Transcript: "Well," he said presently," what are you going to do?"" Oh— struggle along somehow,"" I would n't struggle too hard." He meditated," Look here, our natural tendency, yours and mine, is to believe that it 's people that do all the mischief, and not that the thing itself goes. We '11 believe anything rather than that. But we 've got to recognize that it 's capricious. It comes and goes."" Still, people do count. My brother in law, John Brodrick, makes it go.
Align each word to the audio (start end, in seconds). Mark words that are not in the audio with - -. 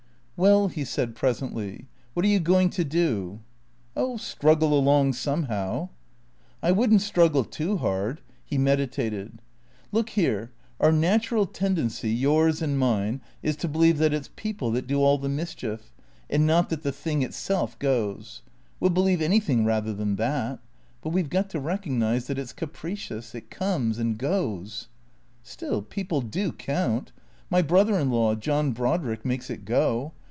"Well," 0.41 0.69
he 0.69 0.85
said 0.85 1.13
presently," 1.15 1.85
what 2.15 2.25
are 2.25 2.27
you 2.27 2.39
going 2.39 2.71
to 2.71 2.83
do?"" 2.83 3.41
Oh— 3.95 4.17
struggle 4.17 4.73
along 4.73 5.13
somehow,"" 5.13 5.89
I 6.63 6.71
would 6.71 6.91
n't 6.91 7.03
struggle 7.03 7.43
too 7.43 7.77
hard." 7.77 8.21
He 8.43 8.57
meditated," 8.57 9.39
Look 9.91 10.09
here, 10.09 10.51
our 10.79 10.91
natural 10.91 11.45
tendency, 11.45 12.09
yours 12.09 12.59
and 12.59 12.79
mine, 12.79 13.21
is 13.43 13.55
to 13.57 13.67
believe 13.67 13.99
that 13.99 14.15
it 14.15 14.25
's 14.25 14.29
people 14.35 14.71
that 14.71 14.87
do 14.87 14.97
all 14.99 15.19
the 15.19 15.29
mischief, 15.29 15.93
and 16.27 16.47
not 16.47 16.69
that 16.71 16.81
the 16.81 16.91
thing 16.91 17.21
itself 17.21 17.77
goes. 17.77 18.41
We 18.79 18.87
'11 18.87 18.93
believe 18.95 19.21
anything 19.21 19.63
rather 19.63 19.93
than 19.93 20.15
that. 20.15 20.57
But 21.03 21.09
we 21.11 21.21
've 21.21 21.29
got 21.29 21.51
to 21.51 21.59
recognize 21.59 22.25
that 22.25 22.39
it 22.39 22.47
's 22.49 22.53
capricious. 22.53 23.35
It 23.35 23.51
comes 23.51 23.99
and 23.99 24.17
goes."" 24.17 24.87
Still, 25.43 25.83
people 25.83 26.19
do 26.21 26.51
count. 26.51 27.11
My 27.51 27.61
brother 27.61 27.99
in 27.99 28.09
law, 28.09 28.33
John 28.33 28.71
Brodrick, 28.73 29.23
makes 29.23 29.51
it 29.51 29.65
go. 29.65 30.13